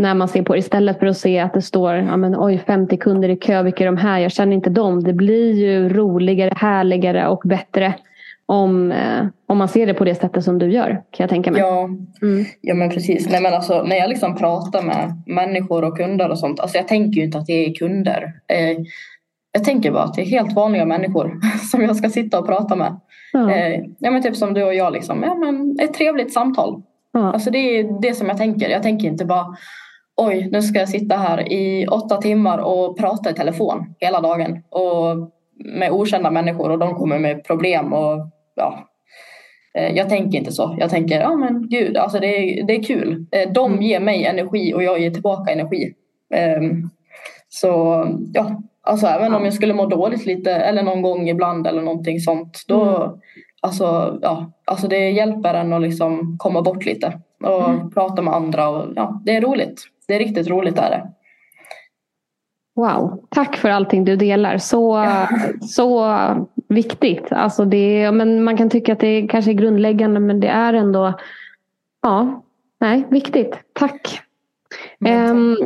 när 0.00 0.14
man 0.14 0.28
ser 0.28 0.42
på 0.42 0.52
det. 0.52 0.58
Istället 0.58 0.98
för 0.98 1.06
att 1.06 1.16
se 1.16 1.38
att 1.38 1.54
det 1.54 1.62
står 1.62 1.94
ja, 1.94 2.16
men, 2.16 2.34
oj, 2.38 2.58
50 2.66 2.96
kunder 2.96 3.28
i 3.28 3.36
kö, 3.36 3.62
vilka 3.62 3.84
är 3.84 3.86
de 3.86 3.96
här? 3.96 4.18
Jag 4.18 4.32
känner 4.32 4.52
inte 4.52 4.70
dem. 4.70 5.04
Det 5.04 5.12
blir 5.12 5.52
ju 5.52 5.88
roligare, 5.88 6.52
härligare 6.56 7.28
och 7.28 7.42
bättre 7.44 7.94
om, 8.46 8.92
eh, 8.92 9.26
om 9.46 9.58
man 9.58 9.68
ser 9.68 9.86
det 9.86 9.94
på 9.94 10.04
det 10.04 10.14
sättet 10.14 10.44
som 10.44 10.58
du 10.58 10.72
gör. 10.72 10.88
Kan 10.88 11.24
jag 11.24 11.30
tänka 11.30 11.50
mig. 11.50 11.60
Ja, 11.60 11.84
mm. 12.22 12.44
ja 12.60 12.74
men 12.74 12.90
precis. 12.90 13.28
Nej, 13.30 13.42
men 13.42 13.54
alltså, 13.54 13.82
när 13.82 13.96
jag 13.96 14.08
liksom 14.08 14.36
pratar 14.36 14.82
med 14.82 15.22
människor 15.26 15.84
och 15.84 15.96
kunder 15.96 16.30
och 16.30 16.38
sånt. 16.38 16.60
Alltså, 16.60 16.76
jag 16.76 16.88
tänker 16.88 17.20
ju 17.20 17.24
inte 17.24 17.38
att 17.38 17.46
det 17.46 17.66
är 17.66 17.74
kunder. 17.74 18.32
Eh, 18.48 18.84
jag 19.52 19.64
tänker 19.64 19.92
bara 19.92 20.02
att 20.02 20.14
det 20.14 20.22
är 20.22 20.26
helt 20.26 20.52
vanliga 20.52 20.84
människor 20.84 21.40
som 21.70 21.82
jag 21.82 21.96
ska 21.96 22.08
sitta 22.08 22.38
och 22.38 22.46
prata 22.46 22.76
med. 22.76 23.00
Ja. 23.32 23.50
Eh, 23.50 23.80
ja, 23.98 24.10
men 24.10 24.22
typ 24.22 24.36
som 24.36 24.54
du 24.54 24.62
och 24.62 24.74
jag. 24.74 24.92
Liksom. 24.92 25.22
Ja, 25.22 25.34
men 25.34 25.76
ett 25.80 25.94
trevligt 25.94 26.32
samtal. 26.32 26.82
Ja. 27.12 27.32
Alltså 27.32 27.50
det 27.50 27.58
är 27.58 28.00
det 28.02 28.14
som 28.14 28.28
jag 28.28 28.38
tänker. 28.38 28.68
Jag 28.68 28.82
tänker 28.82 29.08
inte 29.08 29.24
bara 29.24 29.46
oj, 30.16 30.48
nu 30.52 30.62
ska 30.62 30.78
jag 30.78 30.88
sitta 30.88 31.16
här 31.16 31.52
i 31.52 31.86
åtta 31.86 32.16
timmar 32.16 32.58
och 32.58 32.98
prata 32.98 33.30
i 33.30 33.34
telefon 33.34 33.94
hela 33.98 34.20
dagen 34.20 34.62
och 34.70 35.30
med 35.64 35.90
okända 35.90 36.30
människor 36.30 36.70
och 36.70 36.78
de 36.78 36.94
kommer 36.94 37.18
med 37.18 37.44
problem 37.44 37.92
och 37.92 38.30
ja, 38.54 38.90
Eh, 39.74 39.96
jag 39.96 40.08
tänker 40.08 40.38
inte 40.38 40.52
så. 40.52 40.76
Jag 40.78 40.90
tänker, 40.90 41.20
ja 41.20 41.36
men 41.36 41.68
gud, 41.68 41.96
alltså 41.96 42.18
det 42.18 42.26
är, 42.26 42.66
det 42.66 42.76
är 42.76 42.82
kul. 42.82 43.26
Eh, 43.30 43.52
de 43.52 43.72
mm. 43.72 43.82
ger 43.82 44.00
mig 44.00 44.24
energi 44.24 44.74
och 44.74 44.82
jag 44.82 45.00
ger 45.00 45.10
tillbaka 45.10 45.52
energi. 45.52 45.94
Ehm, 46.34 46.90
så 47.48 48.04
ja, 48.32 48.62
alltså 48.82 49.06
även 49.06 49.34
om 49.34 49.44
jag 49.44 49.54
skulle 49.54 49.74
må 49.74 49.86
dåligt 49.86 50.26
lite 50.26 50.52
eller 50.52 50.82
någon 50.82 51.02
gång 51.02 51.28
ibland 51.28 51.66
eller 51.66 51.82
någonting 51.82 52.20
sånt. 52.20 52.64
Då, 52.68 52.96
mm. 52.96 53.10
alltså, 53.60 54.18
ja, 54.22 54.52
alltså 54.64 54.88
det 54.88 55.10
hjälper 55.10 55.54
en 55.54 55.72
att 55.72 55.82
liksom 55.82 56.36
komma 56.38 56.62
bort 56.62 56.86
lite 56.86 57.20
och 57.44 57.70
mm. 57.70 57.90
prata 57.90 58.22
med 58.22 58.34
andra. 58.34 58.68
Och, 58.68 58.92
ja, 58.96 59.20
det 59.24 59.36
är 59.36 59.40
roligt. 59.40 59.82
Det 60.10 60.14
är 60.14 60.18
riktigt 60.18 60.48
roligt 60.48 60.78
är 60.78 60.90
det. 60.90 61.10
Wow, 62.74 63.24
tack 63.28 63.56
för 63.56 63.70
allting 63.70 64.04
du 64.04 64.16
delar. 64.16 64.58
Så, 64.58 65.06
så 65.60 66.16
viktigt. 66.68 67.32
Alltså 67.32 67.64
det, 67.64 68.12
men 68.12 68.44
man 68.44 68.56
kan 68.56 68.70
tycka 68.70 68.92
att 68.92 69.00
det 69.00 69.28
kanske 69.30 69.50
är 69.50 69.54
grundläggande 69.54 70.20
men 70.20 70.40
det 70.40 70.48
är 70.48 70.72
ändå 70.74 71.18
ja, 72.02 72.42
nej, 72.80 73.06
viktigt. 73.10 73.58
Tack. 73.72 74.20
Um, 75.30 75.56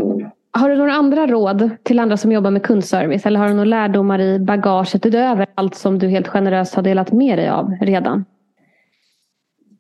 har 0.51 0.69
du 0.69 0.77
några 0.77 0.93
andra 0.93 1.27
råd 1.27 1.71
till 1.83 1.99
andra 1.99 2.17
som 2.17 2.33
jobbar 2.33 2.51
med 2.51 2.63
kundservice 2.63 3.27
eller 3.27 3.41
har 3.41 3.49
du 3.49 3.55
några 3.55 3.65
lärdomar 3.65 4.21
i 4.21 4.39
bagaget 4.39 5.07
utöver 5.07 5.47
allt 5.55 5.75
som 5.75 5.99
du 5.99 6.09
helt 6.09 6.29
generöst 6.29 6.75
har 6.75 6.83
delat 6.83 7.13
med 7.13 7.39
dig 7.39 7.49
av 7.49 7.77
redan? 7.81 8.25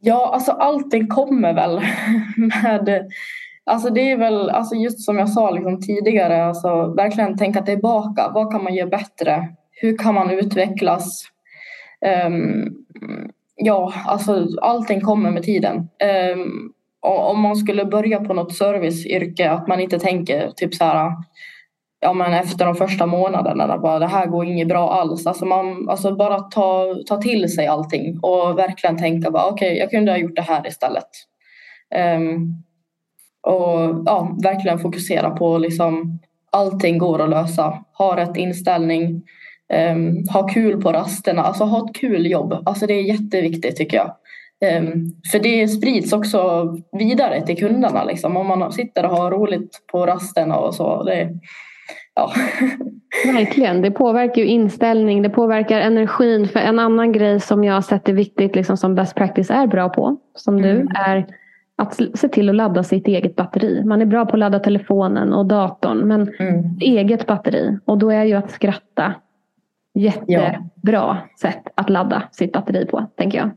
Ja, 0.00 0.30
alltså 0.34 0.52
allting 0.52 1.06
kommer 1.06 1.54
väl 1.54 1.80
med 2.36 3.10
Alltså 3.66 3.90
det 3.90 4.10
är 4.10 4.16
väl, 4.16 4.50
alltså 4.50 4.74
just 4.74 5.00
som 5.00 5.18
jag 5.18 5.28
sa 5.28 5.50
liksom 5.50 5.80
tidigare, 5.80 6.44
alltså 6.44 6.86
verkligen 6.86 7.38
tänka 7.38 7.62
tillbaka. 7.62 8.30
Vad 8.34 8.52
kan 8.52 8.64
man 8.64 8.74
göra 8.74 8.88
bättre? 8.88 9.48
Hur 9.70 9.98
kan 9.98 10.14
man 10.14 10.30
utvecklas? 10.30 11.24
Um, 12.26 12.74
ja, 13.56 13.92
alltså 14.06 14.46
allting 14.62 15.00
kommer 15.00 15.30
med 15.30 15.42
tiden. 15.42 15.88
Um, 16.34 16.72
om 17.00 17.40
man 17.40 17.56
skulle 17.56 17.84
börja 17.84 18.20
på 18.20 18.34
något 18.34 18.54
serviceyrke, 18.54 19.50
att 19.50 19.68
man 19.68 19.80
inte 19.80 19.98
tänker 19.98 20.50
typ 20.50 20.74
så 20.74 20.84
här 20.84 21.12
ja, 22.04 22.12
men 22.12 22.32
efter 22.32 22.64
de 22.64 22.74
första 22.74 23.06
månaderna, 23.06 23.78
bara, 23.78 23.98
det 23.98 24.06
här 24.06 24.26
går 24.26 24.46
inget 24.46 24.68
bra 24.68 24.92
alls. 24.92 25.26
Alltså, 25.26 25.44
man, 25.44 25.88
alltså 25.88 26.16
bara 26.16 26.38
ta, 26.38 26.94
ta 27.06 27.16
till 27.16 27.54
sig 27.54 27.66
allting 27.66 28.18
och 28.22 28.58
verkligen 28.58 28.98
tänka 28.98 29.28
okej, 29.28 29.52
okay, 29.52 29.74
jag 29.78 29.90
kunde 29.90 30.12
ha 30.12 30.18
gjort 30.18 30.36
det 30.36 30.42
här 30.42 30.66
istället. 30.66 31.08
Um, 32.16 32.64
och 33.44 34.02
ja, 34.06 34.36
verkligen 34.42 34.78
fokusera 34.78 35.30
på 35.30 35.58
liksom 35.58 36.18
allting 36.52 36.98
går 36.98 37.22
att 37.22 37.30
lösa. 37.30 37.84
Ha 37.98 38.16
rätt 38.16 38.36
inställning, 38.36 39.22
um, 39.92 40.24
ha 40.32 40.48
kul 40.48 40.82
på 40.82 40.92
rasterna, 40.92 41.42
alltså 41.42 41.64
ha 41.64 41.86
ett 41.86 41.94
kul 41.94 42.30
jobb. 42.30 42.62
Alltså 42.66 42.86
det 42.86 42.94
är 42.94 43.02
jätteviktigt 43.02 43.76
tycker 43.76 43.96
jag. 43.96 44.10
Um, 44.78 45.12
för 45.32 45.38
det 45.38 45.68
sprids 45.68 46.12
också 46.12 46.68
vidare 46.92 47.46
till 47.46 47.56
kunderna 47.56 48.04
liksom. 48.04 48.36
Om 48.36 48.46
man 48.46 48.72
sitter 48.72 49.04
och 49.04 49.16
har 49.16 49.30
roligt 49.30 49.80
på 49.92 50.06
rasterna 50.06 50.56
och 50.56 50.74
så. 50.74 51.02
Det, 51.02 51.28
ja. 52.14 52.32
Verkligen, 53.34 53.82
det 53.82 53.90
påverkar 53.90 54.42
ju 54.42 54.48
inställning, 54.48 55.22
det 55.22 55.30
påverkar 55.30 55.80
energin. 55.80 56.48
För 56.48 56.60
en 56.60 56.78
annan 56.78 57.12
grej 57.12 57.40
som 57.40 57.64
jag 57.64 57.74
har 57.74 57.82
sett 57.82 58.08
är 58.08 58.12
viktigt, 58.12 58.56
liksom, 58.56 58.76
som 58.76 58.94
best 58.94 59.14
practice 59.14 59.50
är 59.50 59.66
bra 59.66 59.88
på, 59.88 60.16
som 60.34 60.58
mm. 60.58 60.70
du, 60.70 60.88
är 60.94 61.26
att 61.76 62.18
se 62.18 62.28
till 62.28 62.48
att 62.48 62.54
ladda 62.54 62.82
sitt 62.82 63.08
eget 63.08 63.36
batteri. 63.36 63.84
Man 63.84 64.02
är 64.02 64.06
bra 64.06 64.26
på 64.26 64.32
att 64.32 64.38
ladda 64.38 64.58
telefonen 64.58 65.32
och 65.32 65.46
datorn 65.46 65.98
men 65.98 66.34
mm. 66.38 66.78
eget 66.80 67.26
batteri. 67.26 67.78
Och 67.84 67.98
då 67.98 68.10
är 68.10 68.24
ju 68.24 68.34
att 68.34 68.50
skratta 68.50 69.14
jättebra 69.94 70.60
ja. 70.82 71.18
sätt 71.40 71.62
att 71.74 71.90
ladda 71.90 72.22
sitt 72.32 72.52
batteri 72.52 72.86
på, 72.86 73.06
tänker 73.16 73.38
jag. 73.38 73.50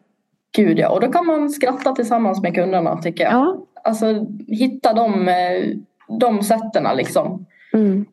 Gud 0.56 0.80
ja, 0.80 0.90
och 0.90 1.02
då 1.02 1.12
kan 1.12 1.26
man 1.26 1.50
skratta 1.50 1.92
tillsammans 1.92 2.42
med 2.42 2.56
kunderna 2.56 2.98
tycker 3.02 3.24
jag. 3.24 3.34
Ja. 3.34 3.58
Alltså 3.84 4.26
hitta 4.48 4.94
de, 4.94 5.28
eh, 5.28 5.76
de 6.20 6.44
sätten 6.44 6.98
liksom. 6.98 7.46
Mm. 7.74 8.06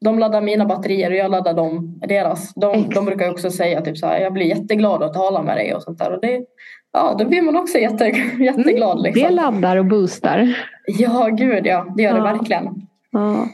De 0.00 0.18
laddar 0.18 0.40
mina 0.40 0.64
batterier 0.64 1.10
och 1.10 1.16
jag 1.16 1.30
laddar 1.30 1.54
dem, 1.54 2.00
deras. 2.08 2.54
De, 2.54 2.90
de 2.94 3.04
brukar 3.04 3.30
också 3.30 3.50
säga 3.50 3.80
typ 3.80 3.98
så 3.98 4.06
här, 4.06 4.20
jag 4.20 4.32
blir 4.32 4.46
jätteglad 4.46 5.02
att 5.02 5.14
tala 5.14 5.42
med 5.42 5.56
dig 5.56 5.74
och 5.74 5.82
sånt 5.82 5.98
där. 5.98 6.12
Och 6.12 6.20
det, 6.20 6.44
ja, 6.96 7.16
då 7.18 7.24
blir 7.24 7.42
man 7.42 7.56
också 7.56 7.78
jätte, 7.78 8.04
jätteglad. 8.40 9.02
Liksom. 9.02 9.22
Det 9.22 9.30
laddar 9.30 9.76
och 9.76 9.86
boostar. 9.86 10.56
Ja, 10.86 11.28
gud 11.32 11.66
ja. 11.66 11.86
Det 11.96 12.02
gör 12.02 12.14
det 12.14 12.22
verkligen. 12.22 12.86
Ja. 13.10 13.48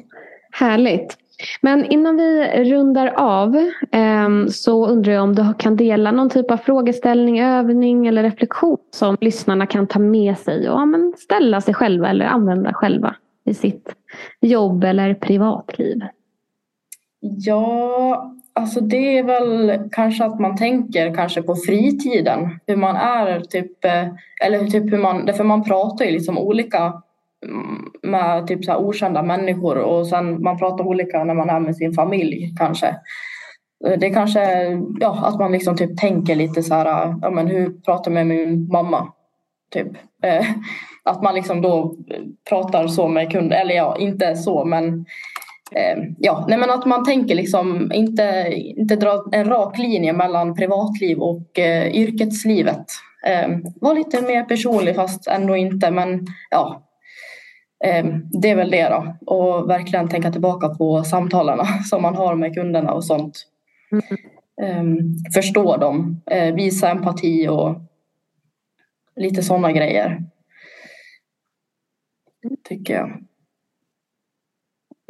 Härligt. 0.53 1.19
Men 1.61 1.85
innan 1.85 2.17
vi 2.17 2.47
rundar 2.65 3.07
av 3.17 3.57
eh, 3.93 4.47
så 4.49 4.87
undrar 4.87 5.13
jag 5.13 5.23
om 5.23 5.35
du 5.35 5.55
kan 5.59 5.77
dela 5.77 6.13
någon 6.13 6.31
typ 6.31 6.51
av 6.51 6.57
frågeställning, 6.57 7.41
övning 7.41 8.07
eller 8.07 8.23
reflektion 8.23 8.79
som 8.91 9.17
lyssnarna 9.21 9.67
kan 9.67 9.87
ta 9.87 9.99
med 9.99 10.39
sig 10.39 10.71
och 10.71 10.81
ja, 10.81 11.13
ställa 11.19 11.61
sig 11.61 11.75
själva 11.75 12.09
eller 12.09 12.25
använda 12.25 12.73
själva 12.75 13.17
i 13.45 13.55
sitt 13.55 13.95
jobb 14.41 14.85
eller 14.85 15.15
privatliv. 15.15 16.01
Ja, 17.21 18.35
Alltså 18.54 18.80
det 18.80 19.18
är 19.18 19.23
väl 19.23 19.78
kanske 19.92 20.25
att 20.25 20.40
man 20.40 20.56
tänker 20.56 21.14
kanske 21.14 21.42
på 21.42 21.56
fritiden. 21.56 22.59
Hur 22.66 22.76
man 22.76 22.97
är 22.97 23.40
typ, 23.40 23.85
eh, 23.85 24.09
eller 24.44 24.66
typ 24.66 24.92
hur 24.92 24.99
man, 24.99 25.26
därför 25.26 25.44
man 25.44 25.64
pratar 25.64 26.04
ju 26.04 26.11
liksom 26.11 26.38
olika 26.38 27.02
mm, 27.47 27.90
med 28.02 28.47
typ 28.47 28.64
så 28.64 28.76
okända 28.76 29.23
människor 29.23 29.78
och 29.78 30.06
sen 30.06 30.42
man 30.42 30.59
pratar 30.59 30.85
olika 30.85 31.25
när 31.25 31.35
man 31.35 31.50
är 31.50 31.61
med 31.61 31.76
sin 31.76 31.92
familj 31.92 32.54
kanske. 32.59 32.87
Eh, 33.87 33.99
det 33.99 34.06
är 34.06 34.14
kanske 34.14 34.40
ja, 35.00 35.26
att 35.26 35.38
man 35.38 35.52
liksom 35.52 35.76
typ 35.76 35.97
tänker 35.97 36.35
lite 36.35 36.62
så 36.62 36.75
här, 36.75 36.87
eh, 36.87 37.16
ja 37.23 37.30
men 37.30 37.47
hur 37.47 37.71
pratar 37.71 38.11
jag 38.11 38.14
med 38.14 38.26
min 38.26 38.68
mamma? 38.73 39.12
Typ. 39.73 39.88
Att 41.04 41.23
man 41.23 41.35
liksom 41.35 41.62
då 41.62 41.94
pratar 42.49 42.87
så 42.87 43.09
med 43.09 43.32
kunder, 43.32 43.61
eller 43.61 43.75
ja, 43.75 43.97
inte 43.99 44.37
så 44.37 44.64
men 44.64 45.04
Eh, 45.75 45.99
ja, 46.19 46.45
nej 46.49 46.59
men 46.59 46.71
att 46.71 46.87
man 46.87 47.05
tänker 47.05 47.35
liksom 47.35 47.93
inte, 47.95 48.52
inte 48.55 48.97
dra 48.97 49.25
en 49.33 49.45
rak 49.45 49.79
linje 49.79 50.12
mellan 50.12 50.55
privatliv 50.55 51.19
och 51.19 51.59
eh, 51.59 51.88
yrkeslivet. 51.88 52.87
Eh, 53.26 53.49
var 53.81 53.95
lite 53.95 54.23
mer 54.23 54.43
personlig 54.43 54.97
fast 54.97 55.26
ändå 55.26 55.57
inte 55.57 55.91
men 55.91 56.26
ja. 56.50 56.83
Eh, 57.85 58.07
det 58.43 58.50
är 58.50 58.57
väl 58.57 58.71
det 58.71 58.88
då 58.88 59.17
och 59.35 59.71
verkligen 59.71 60.09
tänka 60.09 60.33
tillbaka 60.33 60.69
på 60.69 61.05
samtalen 61.05 61.59
som 61.85 62.02
man 62.02 62.17
har 62.17 62.35
med 62.35 62.55
kunderna 62.55 62.93
och 62.93 63.05
sånt. 63.05 63.47
Mm. 63.93 64.05
Eh, 64.62 64.85
förstå 65.35 65.76
dem, 65.76 66.23
eh, 66.31 66.55
visa 66.55 66.91
empati 66.91 67.49
och 67.49 67.76
lite 69.17 69.43
sådana 69.43 69.73
grejer. 69.73 70.23
Tycker 72.69 72.95
jag. 72.95 73.23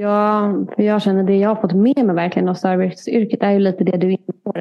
Ja, 0.03 0.53
för 0.77 0.83
jag 0.83 1.03
känner 1.03 1.23
det 1.23 1.37
jag 1.37 1.49
har 1.49 1.57
fått 1.57 1.73
med 1.73 2.07
mig 2.07 2.17
verkligen 2.17 2.49
av 2.49 2.55
serviceyrket 2.55 3.43
är 3.43 3.51
ju 3.51 3.59
lite 3.59 3.85
det 3.85 3.97
du 3.97 4.07
är 4.07 4.11
inne 4.11 4.33
på. 4.45 4.55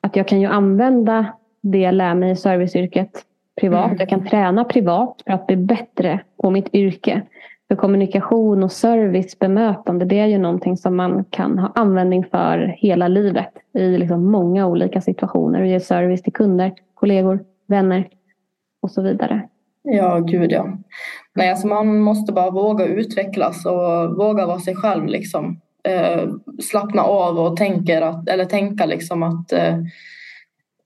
Att 0.00 0.16
jag 0.16 0.28
kan 0.28 0.40
ju 0.40 0.46
använda 0.46 1.26
det 1.60 1.78
jag 1.78 1.94
lär 1.94 2.14
mig 2.14 2.30
i 2.30 2.36
serviceyrket 2.36 3.24
privat. 3.60 3.86
Mm. 3.86 3.96
Jag 3.98 4.08
kan 4.08 4.26
träna 4.26 4.64
privat 4.64 5.22
för 5.26 5.32
att 5.32 5.46
bli 5.46 5.56
bättre 5.56 6.20
på 6.42 6.50
mitt 6.50 6.74
yrke. 6.74 7.22
För 7.68 7.76
kommunikation 7.76 8.62
och 8.62 8.72
service, 8.72 9.38
bemötande, 9.38 10.04
det 10.04 10.18
är 10.18 10.26
ju 10.26 10.38
någonting 10.38 10.76
som 10.76 10.96
man 10.96 11.24
kan 11.24 11.58
ha 11.58 11.72
användning 11.74 12.24
för 12.24 12.58
hela 12.78 13.08
livet 13.08 13.52
i 13.72 13.98
liksom 13.98 14.30
många 14.30 14.66
olika 14.66 15.00
situationer 15.00 15.60
och 15.60 15.66
ge 15.66 15.80
service 15.80 16.22
till 16.22 16.32
kunder, 16.32 16.74
kollegor, 16.94 17.40
vänner 17.66 18.08
och 18.82 18.90
så 18.90 19.02
vidare. 19.02 19.48
Ja, 19.90 20.18
gud 20.18 20.52
ja. 20.52 20.78
Nej, 21.34 21.50
alltså 21.50 21.66
man 21.66 22.00
måste 22.00 22.32
bara 22.32 22.50
våga 22.50 22.84
utvecklas 22.84 23.66
och 23.66 24.16
våga 24.16 24.46
vara 24.46 24.60
sig 24.60 24.76
själv 24.76 25.06
liksom. 25.06 25.60
Eh, 25.84 26.28
slappna 26.70 27.02
av 27.02 27.38
och 27.38 27.56
tänker 27.56 28.02
att, 28.02 28.28
eller 28.28 28.44
tänka 28.44 28.86
liksom 28.86 29.22
att 29.22 29.52
eh, 29.52 29.76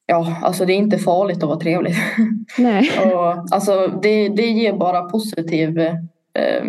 ja, 0.07 0.37
alltså 0.43 0.65
det 0.65 0.73
är 0.73 0.77
inte 0.77 0.99
farligt 0.99 1.43
att 1.43 1.49
vara 1.49 1.61
trevlig. 1.61 1.95
Nej. 2.59 2.91
och, 3.05 3.55
alltså 3.55 3.87
det, 4.03 4.29
det 4.29 4.47
ger 4.47 4.73
bara 4.73 5.03
positiv 5.03 5.79
eh, 5.79 6.65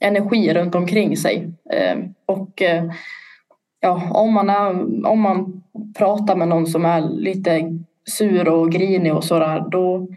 energi 0.00 0.54
runt 0.54 0.74
omkring 0.74 1.16
sig. 1.16 1.52
Eh, 1.72 1.98
och 2.26 2.62
eh, 2.62 2.84
ja, 3.80 4.10
om 4.10 4.34
man, 4.34 4.50
är, 4.50 4.70
om 5.06 5.20
man 5.20 5.62
pratar 5.98 6.36
med 6.36 6.48
någon 6.48 6.66
som 6.66 6.84
är 6.84 7.00
lite 7.00 7.78
sur 8.10 8.48
och 8.48 8.72
grinig 8.72 9.14
och 9.14 9.24
sådär, 9.24 9.64
då 9.70 10.08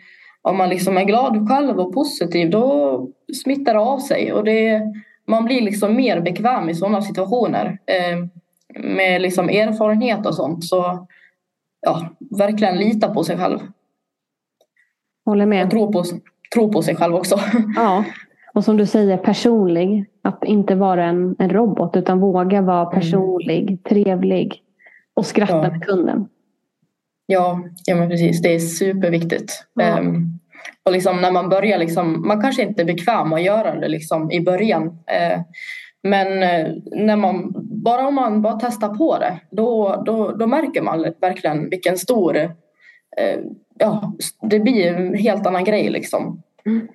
om 0.49 0.57
man 0.57 0.69
liksom 0.69 0.97
är 0.97 1.03
glad 1.03 1.49
själv 1.49 1.79
och 1.79 1.93
positiv 1.93 2.49
då 2.49 3.07
smittar 3.43 3.73
det 3.73 3.79
av 3.79 3.99
sig 3.99 4.33
och 4.33 4.43
det, 4.43 4.81
man 5.27 5.45
blir 5.45 5.61
liksom 5.61 5.95
mer 5.95 6.21
bekväm 6.21 6.69
i 6.69 6.75
sådana 6.75 7.01
situationer. 7.01 7.79
Eh, 7.85 8.25
med 8.75 9.21
liksom 9.21 9.49
erfarenhet 9.49 10.25
och 10.25 10.35
sånt 10.35 10.65
så 10.65 11.07
ja, 11.81 12.09
verkligen 12.37 12.77
lita 12.77 13.13
på 13.13 13.23
sig 13.23 13.37
själv. 13.37 13.59
Håller 15.25 15.45
med. 15.45 15.65
Och 15.65 15.71
tro 15.71 15.91
på, 15.91 16.03
tro 16.53 16.71
på 16.71 16.81
sig 16.81 16.95
själv 16.95 17.15
också. 17.15 17.39
Ja, 17.75 18.03
och 18.53 18.63
som 18.63 18.77
du 18.77 18.85
säger 18.85 19.17
personlig. 19.17 20.05
Att 20.21 20.43
inte 20.43 20.75
vara 20.75 21.05
en, 21.05 21.35
en 21.39 21.49
robot 21.49 21.95
utan 21.95 22.19
våga 22.19 22.61
vara 22.61 22.81
mm. 22.81 22.93
personlig, 22.93 23.61
mm. 23.61 23.77
trevlig 23.77 24.61
och 25.13 25.25
skratta 25.25 25.63
ja. 25.63 25.71
med 25.71 25.85
kunden. 25.85 26.27
Ja, 27.25 27.61
ja 27.85 27.95
men 27.95 28.09
precis. 28.09 28.41
Det 28.41 28.55
är 28.55 28.59
superviktigt. 28.59 29.65
Ja. 29.73 29.99
Um, 29.99 30.38
och 30.83 30.91
liksom 30.91 31.21
när 31.21 31.31
man 31.31 31.49
börjar, 31.49 31.77
liksom, 31.77 32.27
man 32.27 32.41
kanske 32.41 32.63
inte 32.63 32.81
är 32.81 32.85
bekväm 32.85 33.33
att 33.33 33.43
göra 33.43 33.75
det 33.75 33.87
liksom, 33.87 34.31
i 34.31 34.41
början. 34.41 34.85
Uh, 34.87 35.41
men 36.03 36.27
uh, 36.27 36.75
när 36.91 37.15
man, 37.15 37.53
bara 37.83 38.07
om 38.07 38.15
man 38.15 38.41
bara 38.41 38.59
testar 38.59 38.95
på 38.95 39.17
det, 39.19 39.39
då, 39.51 40.01
då, 40.05 40.31
då 40.31 40.47
märker 40.47 40.81
man 40.81 41.13
verkligen 41.21 41.69
vilken 41.69 41.97
stor... 41.97 42.35
Uh, 42.35 42.49
ja, 43.79 44.13
det 44.41 44.59
blir 44.59 44.87
en 44.87 45.13
helt 45.13 45.47
annan 45.47 45.63
grej 45.63 45.89
liksom. 45.89 46.41
Mm. 46.65 46.87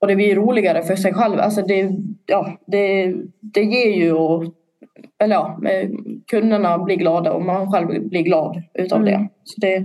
Och 0.00 0.08
det 0.08 0.16
blir 0.16 0.36
roligare 0.36 0.82
för 0.82 0.96
sig 0.96 1.14
själv. 1.14 1.40
Alltså 1.40 1.62
det, 1.62 1.90
ja, 2.26 2.58
det, 2.66 3.14
det 3.40 3.62
ger 3.62 3.96
ju 3.96 4.12
och, 4.12 4.44
eller 5.18 5.34
ja, 5.34 5.58
kunderna 6.30 6.78
blir 6.78 6.96
glada 6.96 7.32
och 7.32 7.42
man 7.42 7.72
själv 7.72 8.08
blir 8.08 8.22
glad 8.22 8.62
utav 8.74 9.00
Mm. 9.00 9.12
det. 9.12 9.28
Så 9.44 9.60
det, 9.60 9.84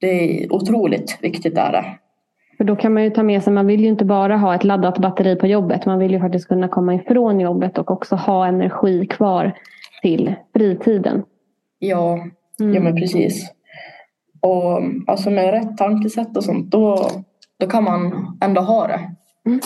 det 0.00 0.42
är 0.42 0.52
otroligt 0.52 1.18
viktigt 1.20 1.58
är 1.58 1.72
det. 1.72 1.84
För 2.58 2.64
då 2.64 2.76
kan 2.76 2.94
man 2.94 3.04
ju 3.04 3.10
ta 3.10 3.22
med 3.22 3.42
sig, 3.42 3.52
man 3.52 3.66
vill 3.66 3.80
ju 3.80 3.88
inte 3.88 4.04
bara 4.04 4.36
ha 4.36 4.54
ett 4.54 4.64
laddat 4.64 4.98
batteri 4.98 5.36
på 5.36 5.46
jobbet. 5.46 5.86
Man 5.86 5.98
vill 5.98 6.12
ju 6.12 6.20
faktiskt 6.20 6.48
kunna 6.48 6.68
komma 6.68 6.94
ifrån 6.94 7.40
jobbet 7.40 7.78
och 7.78 7.90
också 7.90 8.16
ha 8.16 8.46
energi 8.46 9.06
kvar 9.06 9.52
till 10.02 10.34
fritiden. 10.56 11.22
Ja, 11.78 12.18
Mm. 12.60 12.74
ja 12.74 12.80
men 12.80 12.96
precis. 12.96 13.50
Och 14.40 14.80
alltså 15.06 15.30
med 15.30 15.50
rätt 15.50 15.76
tankesätt 15.76 16.36
och 16.36 16.44
sånt 16.44 16.70
då, 16.70 17.08
då 17.60 17.66
kan 17.66 17.84
man 17.84 18.12
ändå 18.44 18.60
ha 18.60 18.86
det. 18.86 19.00
Mm. 19.46 19.60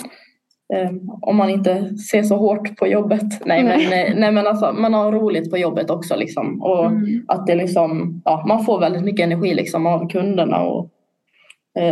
Eh, 0.74 0.90
om 1.20 1.36
man 1.36 1.50
inte 1.50 1.96
ser 1.96 2.22
så 2.22 2.36
hårt 2.36 2.76
på 2.76 2.86
jobbet. 2.86 3.46
Nej, 3.46 3.62
Nej. 3.62 3.88
men, 3.90 4.20
nej 4.20 4.32
men 4.32 4.46
alltså 4.46 4.72
man 4.72 4.94
har 4.94 5.12
roligt 5.12 5.50
på 5.50 5.58
jobbet 5.58 5.90
också 5.90 6.16
liksom. 6.16 6.62
Och 6.62 6.86
Mm. 6.86 7.24
att 7.28 7.46
det 7.46 7.54
liksom, 7.54 8.22
ja, 8.24 8.44
man 8.48 8.64
får 8.64 8.80
väldigt 8.80 9.04
mycket 9.04 9.24
energi 9.24 9.54
liksom 9.54 9.86
av 9.86 10.08
kunderna 10.08 10.60
och 10.62 10.88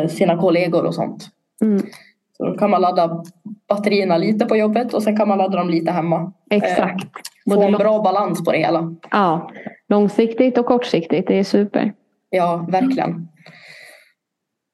sina 0.09 0.37
kollegor 0.39 0.85
och 0.87 0.95
sånt. 0.95 1.29
Mm. 1.63 1.83
Så 2.37 2.47
då 2.47 2.55
kan 2.59 2.71
man 2.71 2.81
ladda 2.81 3.23
batterierna 3.69 4.17
lite 4.17 4.47
på 4.47 4.57
jobbet 4.57 4.95
och 4.95 5.03
sen 5.03 5.17
kan 5.17 5.29
man 5.29 5.39
ladda 5.39 5.59
dem 5.59 5.71
lite 5.71 5.91
hemma. 5.93 6.33
Exakt. 6.51 7.05
Få 7.51 7.63
en 7.63 7.71
lång- 7.73 7.79
bra 7.79 8.03
balans 8.03 8.45
på 8.45 8.53
det 8.53 8.59
hela. 8.59 8.95
Ja, 9.11 9.51
långsiktigt 9.89 10.59
och 10.59 10.67
kortsiktigt. 10.67 11.29
Det 11.29 11.39
är 11.39 11.45
super. 11.45 11.93
Ja, 12.31 12.67
verkligen. 12.69 13.29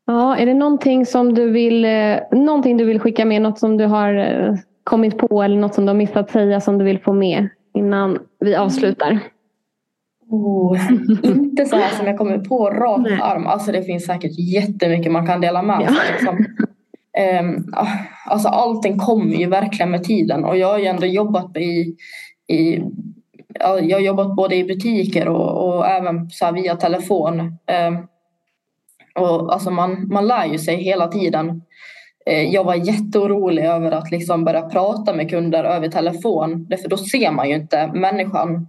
Ja, 0.06 0.36
är 0.36 0.46
det 0.46 0.54
någonting 0.54 1.06
som 1.06 1.34
du 1.34 1.50
vill, 1.50 1.84
eh, 1.84 2.16
någonting 2.32 2.76
du 2.76 2.84
vill 2.84 3.00
skicka 3.00 3.24
med? 3.24 3.42
Något 3.42 3.58
som 3.58 3.76
du 3.76 3.84
har 3.86 4.14
eh, 4.14 4.54
kommit 4.84 5.18
på 5.18 5.42
eller 5.42 5.56
något 5.56 5.74
som 5.74 5.84
du 5.86 5.90
har 5.90 5.96
missat 5.96 6.30
säga 6.30 6.60
som 6.60 6.78
du 6.78 6.84
vill 6.84 6.98
få 7.00 7.12
med 7.12 7.48
innan 7.74 8.18
vi 8.40 8.56
avslutar? 8.56 9.18
Oh, 10.28 10.78
inte 11.22 11.64
så 11.64 11.76
här 11.76 11.90
som 11.90 12.06
jag 12.06 12.18
kommer 12.18 12.38
på 12.38 12.70
rak 12.70 13.00
Nej. 13.00 13.18
arm. 13.22 13.46
Alltså 13.46 13.72
det 13.72 13.82
finns 13.82 14.06
säkert 14.06 14.38
jättemycket 14.38 15.12
man 15.12 15.26
kan 15.26 15.40
dela 15.40 15.62
med 15.62 15.88
sig. 15.88 15.96
Ja. 15.96 16.12
Liksom. 16.12 16.46
Ah, 17.72 17.88
alltså 18.26 18.48
allting 18.48 18.98
kommer 18.98 19.34
ju 19.34 19.46
verkligen 19.46 19.90
med 19.90 20.04
tiden 20.04 20.44
och 20.44 20.56
jag 20.58 20.68
har 20.68 20.78
ju 20.78 20.86
ändå 20.86 21.06
jobbat 21.06 21.56
i, 21.56 21.96
i 22.46 22.82
ja, 23.60 23.80
jag 23.80 23.96
har 23.96 24.02
jobbat 24.02 24.36
både 24.36 24.56
i 24.56 24.64
butiker 24.64 25.28
och, 25.28 25.68
och 25.68 25.86
även 25.86 26.30
så 26.30 26.52
via 26.52 26.76
telefon. 26.76 27.58
Ehm, 27.66 27.96
och 29.14 29.52
alltså 29.52 29.70
man, 29.70 30.08
man 30.08 30.26
lär 30.26 30.46
ju 30.46 30.58
sig 30.58 30.76
hela 30.76 31.08
tiden. 31.08 31.62
Eh, 32.26 32.42
Jag 32.42 32.64
var 32.64 32.74
jätteorolig 32.74 33.64
över 33.64 33.92
att 33.92 34.10
liksom 34.10 34.44
börja 34.44 34.62
prata 34.62 35.14
med 35.14 35.30
kunder 35.30 35.64
över 35.64 35.88
telefon. 35.88 36.66
Därför 36.68 36.88
då 36.88 36.96
ser 36.96 37.30
man 37.30 37.48
ju 37.48 37.54
inte 37.54 37.90
människan. 37.94 38.68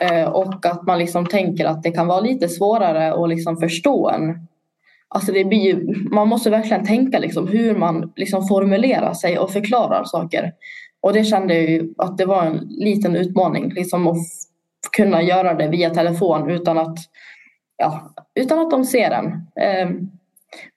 Eh, 0.00 0.28
och 0.28 0.66
att 0.66 0.86
man 0.86 0.98
liksom 0.98 1.26
tänker 1.26 1.64
att 1.64 1.82
det 1.82 1.90
kan 1.90 2.06
vara 2.06 2.20
lite 2.20 2.48
svårare 2.48 3.14
att 3.14 3.28
liksom 3.28 3.56
förstå 3.56 4.10
en. 4.10 4.48
Alltså 5.08 5.32
det 5.32 5.44
blir 5.44 5.58
ju, 5.58 5.94
man 6.10 6.28
måste 6.28 6.50
verkligen 6.50 6.86
tänka 6.86 7.18
liksom 7.18 7.48
hur 7.48 7.76
man 7.76 8.12
liksom 8.16 8.48
formulerar 8.48 9.14
sig 9.14 9.38
och 9.38 9.50
förklarar 9.50 10.04
saker. 10.04 10.52
Och 11.00 11.12
det 11.12 11.24
kände 11.24 11.54
jag 11.54 11.70
ju 11.70 11.94
att 11.98 12.18
det 12.18 12.26
var 12.26 12.42
en 12.42 12.58
liten 12.70 13.16
utmaning. 13.16 13.70
Liksom 13.70 14.06
att 14.06 14.26
kunna 14.96 15.22
göra 15.22 15.54
det 15.54 15.68
via 15.68 15.90
telefon 15.90 16.50
utan 16.50 16.78
att, 16.78 16.98
ja, 17.76 18.14
utan 18.34 18.58
att 18.58 18.70
de 18.70 18.84
ser 18.84 19.10
en. 19.10 19.46
Ehm, 19.60 20.10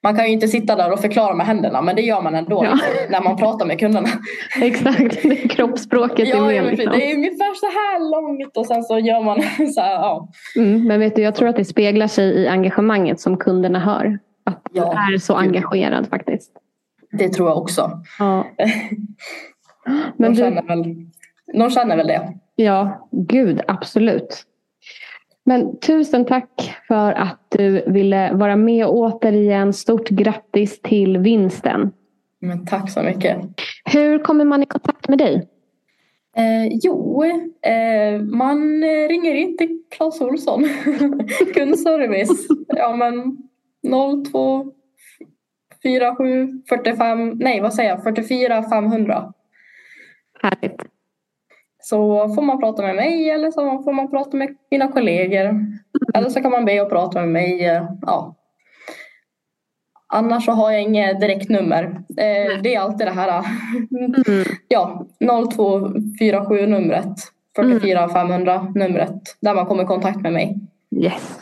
man 0.02 0.16
kan 0.16 0.26
ju 0.26 0.32
inte 0.32 0.48
sitta 0.48 0.76
där 0.76 0.92
och 0.92 1.00
förklara 1.00 1.34
med 1.34 1.46
händerna 1.46 1.82
men 1.82 1.96
det 1.96 2.02
gör 2.02 2.22
man 2.22 2.34
ändå 2.34 2.64
Ja. 2.64 2.78
när 3.10 3.20
man 3.22 3.36
pratar 3.36 3.66
med 3.66 3.78
kunderna. 3.80 4.08
Exakt, 4.62 5.22
det 5.22 5.44
är 5.44 5.48
kroppsspråket 5.48 6.28
är 6.28 6.30
Ja, 6.36 6.40
med. 6.46 6.54
ja, 6.56 6.62
men 6.62 6.70
liksom. 6.74 6.92
det 6.98 7.10
är 7.10 7.14
ungefär 7.14 7.54
så 7.54 7.66
här 7.66 8.10
långt 8.10 8.56
och 8.56 8.66
sen 8.66 8.82
så 8.82 8.98
gör 8.98 9.22
man 9.22 9.42
så 9.74 9.80
här, 9.80 9.92
ja. 9.92 10.28
Mm, 10.56 10.84
men 10.86 11.00
vet 11.00 11.16
du, 11.16 11.22
jag 11.22 11.34
tror 11.34 11.48
att 11.48 11.56
det 11.56 11.64
speglar 11.64 12.06
sig 12.06 12.24
i 12.24 12.48
engagemanget 12.48 13.20
som 13.20 13.36
kunderna 13.36 13.78
hör. 13.78 14.18
Att 14.44 14.62
du 14.72 14.78
Ja, 14.80 14.92
är 15.14 15.18
så 15.18 15.34
engagerad 15.34 16.08
faktiskt. 16.08 16.52
Det 17.12 17.28
tror 17.28 17.48
jag 17.48 17.58
också. 17.58 17.90
Ja. 18.18 18.46
Men 20.16 20.16
de, 20.16 20.28
du, 20.28 20.34
känner 20.34 20.62
väl, 20.62 20.94
de 21.54 21.70
känner 21.70 21.96
väl 21.96 22.06
det. 22.06 22.32
ja, 22.56 23.08
gud, 23.12 23.60
absolut. 23.68 24.42
Men 25.48 25.78
tusen 25.80 26.24
tack 26.24 26.76
för 26.88 27.12
att 27.12 27.40
du 27.48 27.84
ville 27.86 28.32
vara 28.32 28.56
med 28.56 28.86
återigen. 28.86 29.72
Stort 29.72 30.08
grattis 30.08 30.82
till 30.82 31.18
vinsten. 31.18 31.90
Men 32.40 32.66
tack 32.66 32.90
så 32.90 33.02
mycket. 33.02 33.36
Hur 33.84 34.18
kommer 34.18 34.44
man 34.44 34.62
i 34.62 34.66
kontakt 34.66 35.08
med 35.08 35.18
dig? 35.18 35.48
Eh, 36.36 36.78
jo, 36.82 37.24
eh, 37.62 38.20
man 38.22 38.82
ringer 39.08 39.34
in 39.34 39.56
till 39.56 39.82
Clas 39.90 40.20
Ohlson. 40.20 40.64
Kundservice. 41.54 42.48
Ja 42.66 42.96
men 42.96 43.36
02 44.24 44.72
47 45.82 46.62
45, 46.68 47.30
nej 47.30 47.60
vad 47.60 47.74
säger 47.74 47.90
jag, 47.90 48.02
44 48.02 48.70
500. 48.70 49.32
Härligt. 50.42 50.97
Så 51.82 52.28
får 52.34 52.42
man 52.42 52.60
prata 52.60 52.82
med 52.82 52.96
mig 52.96 53.30
eller 53.30 53.50
så 53.50 53.82
får 53.82 53.92
man 53.92 54.10
prata 54.10 54.36
med 54.36 54.56
mina 54.70 54.88
kollegor. 54.88 55.66
Eller 56.14 56.28
så 56.28 56.42
kan 56.42 56.50
man 56.50 56.64
be 56.64 56.82
att 56.82 56.88
prata 56.88 57.20
med 57.20 57.28
mig. 57.28 57.66
eh, 57.66 57.84
Ja. 58.02 58.34
Annars 60.12 60.44
så 60.44 60.52
har 60.52 60.70
jag 60.72 60.82
inget 60.82 61.20
direktnummer. 61.20 61.84
Eh, 62.16 62.60
det 62.62 62.74
är 62.74 62.80
alltid 62.80 63.06
det 63.06 63.10
här 63.10 63.44
Mm. 63.90 64.44
ja, 64.68 65.06
0247 65.20 66.66
numret. 66.66 67.14
44 67.56 68.08
500 68.08 68.72
numret. 68.74 69.22
Där 69.40 69.54
man 69.54 69.66
kommer 69.66 69.82
i 69.82 69.86
kontakt 69.86 70.20
med 70.20 70.32
mig. 70.32 70.58
Yes. 70.96 71.38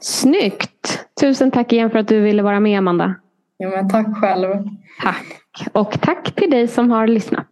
Snyggt! 0.00 1.06
Tusen 1.20 1.50
tack 1.50 1.72
igen 1.72 1.90
för 1.90 1.98
att 1.98 2.08
du 2.08 2.20
ville 2.20 2.42
vara 2.42 2.60
med 2.60 2.78
Amanda. 2.78 3.14
Ja, 3.56 3.68
men 3.68 3.88
tack 3.88 4.06
själv. 4.20 4.48
Tack. 5.02 5.26
Och 5.72 6.00
tack 6.00 6.34
till 6.34 6.50
dig 6.50 6.68
som 6.68 6.90
har 6.90 7.06
lyssnat. 7.06 7.46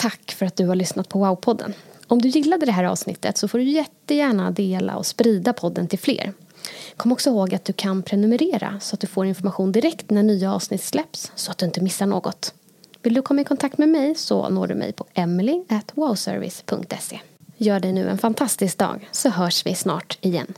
Tack 0.00 0.32
för 0.32 0.46
att 0.46 0.56
du 0.56 0.66
har 0.66 0.74
lyssnat 0.74 1.08
på 1.08 1.24
Wow-podden. 1.24 1.72
Om 2.06 2.22
du 2.22 2.28
gillade 2.28 2.66
det 2.66 2.72
här 2.72 2.84
avsnittet 2.84 3.38
så 3.38 3.48
får 3.48 3.58
du 3.58 3.64
jättegärna 3.64 4.50
dela 4.50 4.96
och 4.96 5.06
sprida 5.06 5.52
podden 5.52 5.88
till 5.88 5.98
fler. 5.98 6.32
Kom 6.96 7.12
också 7.12 7.30
ihåg 7.30 7.54
att 7.54 7.64
du 7.64 7.72
kan 7.72 8.02
prenumerera 8.02 8.80
så 8.80 8.94
att 8.94 9.00
du 9.00 9.06
får 9.06 9.26
information 9.26 9.72
direkt 9.72 10.10
när 10.10 10.22
nya 10.22 10.54
avsnitt 10.54 10.82
släpps 10.82 11.32
så 11.34 11.50
att 11.50 11.58
du 11.58 11.66
inte 11.66 11.80
missar 11.80 12.06
något. 12.06 12.54
Vill 13.02 13.14
du 13.14 13.22
komma 13.22 13.40
i 13.40 13.44
kontakt 13.44 13.78
med 13.78 13.88
mig 13.88 14.14
så 14.14 14.48
når 14.48 14.66
du 14.66 14.74
mig 14.74 14.92
på 14.92 15.04
emily@wowservice.se. 15.14 17.20
Gör 17.56 17.80
dig 17.80 17.92
nu 17.92 18.08
en 18.08 18.18
fantastisk 18.18 18.78
dag 18.78 19.08
så 19.12 19.28
hörs 19.28 19.66
vi 19.66 19.74
snart 19.74 20.18
igen. 20.20 20.54